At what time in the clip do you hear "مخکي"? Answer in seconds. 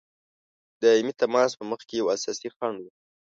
1.71-1.95